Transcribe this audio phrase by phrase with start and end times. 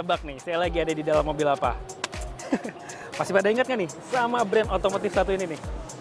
[0.00, 1.76] nebak nih, saya lagi ada di dalam mobil apa?
[3.20, 5.60] Masih pada ingat nggak nih sama brand otomotif satu ini nih?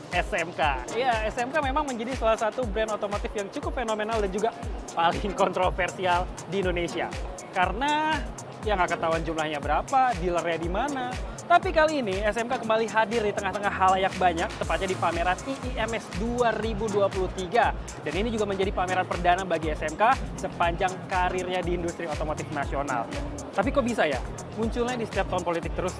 [0.09, 0.61] SMK.
[0.95, 4.49] Ya, SMK memang menjadi salah satu brand otomotif yang cukup fenomenal dan juga
[4.95, 7.11] paling kontroversial di Indonesia.
[7.51, 8.15] Karena
[8.63, 11.11] ya nggak ketahuan jumlahnya berapa, dealernya di mana.
[11.49, 18.05] Tapi kali ini SMK kembali hadir di tengah-tengah halayak banyak, tepatnya di pameran IIMS 2023.
[18.05, 20.03] Dan ini juga menjadi pameran perdana bagi SMK
[20.39, 23.09] sepanjang karirnya di industri otomotif nasional.
[23.53, 24.19] Tapi kok bisa ya?
[24.55, 25.95] Munculnya di setiap tahun politik terus.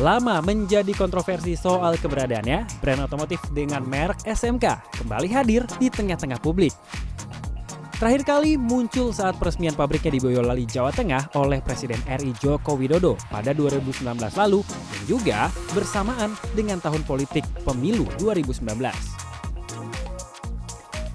[0.00, 6.72] Lama menjadi kontroversi soal keberadaannya, brand otomotif dengan merek SMK kembali hadir di tengah-tengah publik.
[8.00, 13.20] Terakhir kali muncul saat peresmian pabriknya di Boyolali, Jawa Tengah oleh Presiden RI Joko Widodo
[13.28, 14.00] pada 2019
[14.40, 19.19] lalu dan juga bersamaan dengan tahun politik pemilu 2019.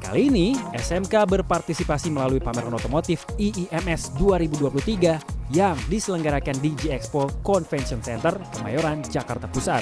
[0.05, 8.05] Kali ini, SMK berpartisipasi melalui pameran otomotif IIMS 2023 yang diselenggarakan di G Expo Convention
[8.05, 9.81] Center, Kemayoran, Jakarta Pusat.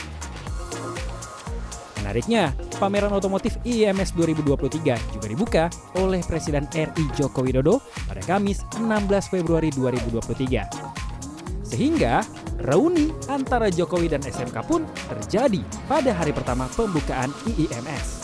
[2.00, 5.64] Menariknya, pameran otomotif IIMS 2023 juga dibuka
[6.00, 11.68] oleh Presiden RI Joko Widodo pada Kamis 16 Februari 2023.
[11.68, 12.24] Sehingga,
[12.64, 18.23] reuni antara Jokowi dan SMK pun terjadi pada hari pertama pembukaan IIMS.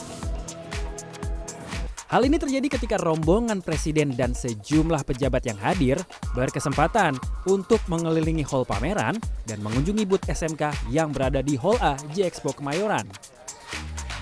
[2.10, 5.94] Hal ini terjadi ketika rombongan presiden dan sejumlah pejabat yang hadir
[6.34, 7.14] berkesempatan
[7.46, 9.14] untuk mengelilingi hall pameran
[9.46, 13.06] dan mengunjungi booth SMK yang berada di Hall A J Expo Kemayoran.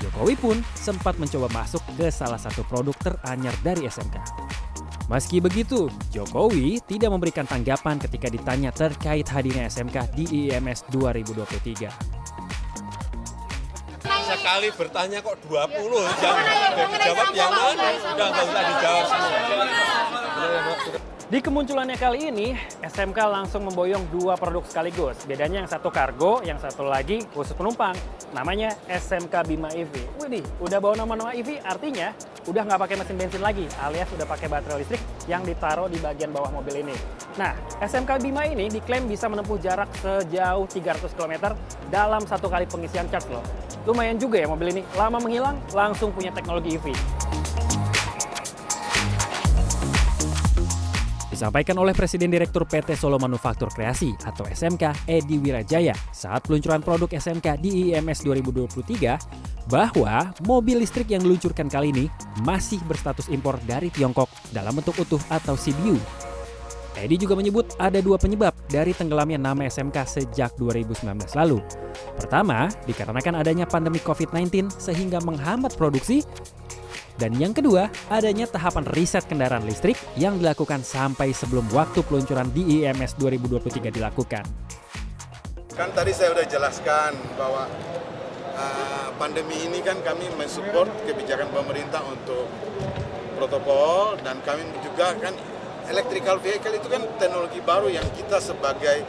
[0.04, 4.20] Jokowi pun sempat mencoba masuk ke salah satu produk teranyar dari SMK.
[5.08, 12.17] Meski begitu, Jokowi tidak memberikan tanggapan ketika ditanya terkait hadirnya SMK di IIMS 2023
[14.38, 15.58] sekali bertanya kok 20
[16.78, 19.08] yang dijawab yang mana udah nggak usah dijawab
[21.28, 25.28] Di kemunculannya kali ini, SMK langsung memboyong dua produk sekaligus.
[25.28, 27.92] Bedanya yang satu kargo, yang satu lagi khusus penumpang.
[28.32, 29.92] Namanya SMK Bima EV.
[30.24, 32.16] Widih, udah bawa nama-nama EV artinya
[32.48, 36.32] udah nggak pakai mesin bensin lagi, alias udah pakai baterai listrik yang ditaruh di bagian
[36.32, 36.96] bawah mobil ini.
[37.36, 41.60] Nah, SMK Bima ini diklaim bisa menempuh jarak sejauh 300 km
[41.92, 43.44] dalam satu kali pengisian charge loh.
[43.88, 46.92] Lumayan juga ya mobil ini, lama menghilang, langsung punya teknologi EV.
[51.32, 57.08] Disampaikan oleh Presiden Direktur PT Solo Manufaktur Kreasi atau SMK Edi Wirajaya saat peluncuran produk
[57.08, 62.06] SMK di IMS 2023 bahwa mobil listrik yang diluncurkan kali ini
[62.44, 66.27] masih berstatus impor dari Tiongkok dalam bentuk utuh atau CBU.
[66.98, 71.06] Edi juga menyebut ada dua penyebab dari tenggelamnya nama SMK sejak 2019
[71.38, 71.62] lalu.
[72.18, 76.26] Pertama, dikarenakan adanya pandemi COVID-19 sehingga menghambat produksi
[77.18, 82.86] dan yang kedua, adanya tahapan riset kendaraan listrik yang dilakukan sampai sebelum waktu peluncuran di
[82.86, 84.46] IMS 2023 dilakukan.
[85.74, 87.66] Kan tadi saya sudah jelaskan bahwa
[88.54, 92.46] uh, pandemi ini kan kami mensupport kebijakan pemerintah untuk
[93.38, 95.34] protokol dan kami juga kan
[95.88, 99.04] electrical vehicle itu kan teknologi baru yang kita sebagai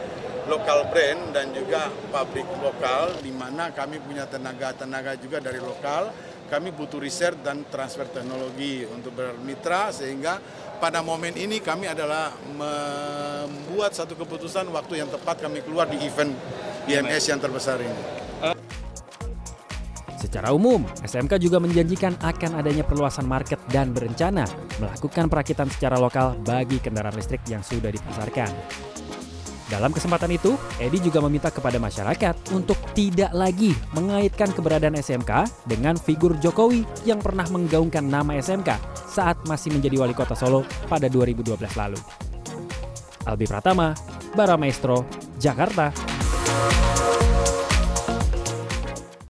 [0.49, 6.09] lokal brand dan juga pabrik lokal di mana kami punya tenaga-tenaga juga dari lokal
[6.49, 10.41] kami butuh riset dan transfer teknologi untuk bermitra sehingga
[10.81, 16.33] pada momen ini kami adalah membuat satu keputusan waktu yang tepat kami keluar di event
[16.89, 18.28] IMS yang terbesar ini.
[20.29, 24.45] Secara umum, SMK juga menjanjikan akan adanya perluasan market dan berencana
[24.77, 28.53] melakukan perakitan secara lokal bagi kendaraan listrik yang sudah dipasarkan.
[29.73, 35.97] Dalam kesempatan itu, Edi juga meminta kepada masyarakat untuk tidak lagi mengaitkan keberadaan SMK dengan
[35.97, 38.77] figur Jokowi yang pernah menggaungkan nama SMK
[39.09, 41.97] saat masih menjadi wali kota Solo pada 2012 lalu.
[43.25, 43.97] Albi Pratama,
[44.37, 45.09] Bara Maestro,
[45.41, 45.89] Jakarta.